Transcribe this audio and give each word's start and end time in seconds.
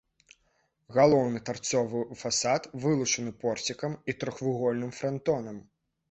Галоўны 0.95 1.41
тарцовы 1.49 1.99
фасад 2.21 2.61
вылучаны 2.85 3.33
порцікам 3.43 3.93
і 4.13 4.15
трохвугольным 4.23 4.91
франтонам. 5.01 5.61